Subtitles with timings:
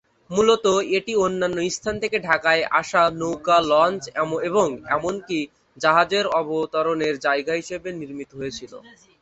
[0.29, 0.65] মূলত,
[0.97, 4.01] এটি অন্যান্য স্থান থেকে ঢাকায় আসা নৌকা, লঞ্চ
[4.49, 5.39] এবং এমনকি
[5.77, 8.73] জাহাজের অবতরণের জায়গা হিসাবে নির্মিত হয়েছিল।